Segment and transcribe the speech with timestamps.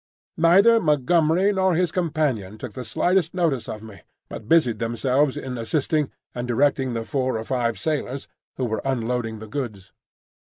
[0.37, 5.59] Neither Montgomery nor his companion took the slightest notice of me, but busied themselves in
[5.59, 8.27] assisting and directing the four or five sailors
[8.57, 9.93] who were unloading the goods.